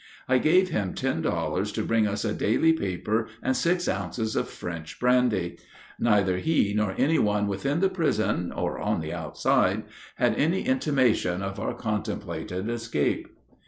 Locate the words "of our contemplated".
11.43-12.67